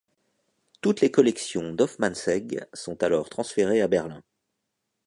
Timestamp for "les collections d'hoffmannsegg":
1.01-2.65